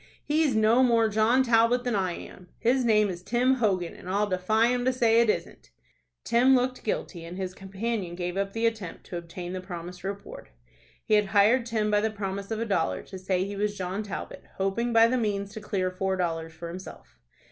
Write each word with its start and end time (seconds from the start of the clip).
He's 0.23 0.55
no 0.55 0.81
more 0.81 1.07
John 1.09 1.43
Talbot 1.43 1.83
than 1.83 1.93
I 1.95 2.13
am. 2.13 2.49
His 2.57 2.83
name 2.83 3.07
is 3.07 3.21
Tim 3.21 3.57
Hogan, 3.57 3.93
and 3.93 4.09
I'll 4.09 4.25
defy 4.25 4.69
him 4.69 4.83
to 4.85 4.91
say 4.91 5.21
it 5.21 5.29
isn't." 5.29 5.69
Tim 6.23 6.55
looked 6.55 6.83
guilty, 6.83 7.23
and 7.23 7.37
his 7.37 7.53
companion 7.53 8.15
gave 8.15 8.35
up 8.35 8.53
the 8.53 8.65
attempt 8.65 9.03
to 9.05 9.17
obtain 9.17 9.53
the 9.53 9.61
promised 9.61 10.03
reward. 10.03 10.49
He 11.05 11.13
had 11.13 11.27
hired 11.37 11.67
Tim 11.67 11.91
by 11.91 12.01
the 12.01 12.09
promise 12.09 12.49
of 12.49 12.59
a 12.59 12.65
dollar 12.65 13.03
to 13.03 13.19
say 13.19 13.43
he 13.45 13.55
was 13.55 13.77
John 13.77 14.01
Talbot, 14.01 14.43
hoping 14.55 14.91
by 14.91 15.05
the 15.05 15.19
means 15.19 15.51
to 15.53 15.61
clear 15.61 15.91
four 15.91 16.15
dollars 16.17 16.51
for 16.53 16.67
himself. 16.67 17.19